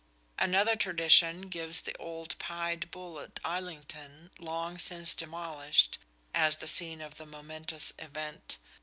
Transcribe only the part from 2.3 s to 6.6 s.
Pied Bull at Islington, long since demolished, as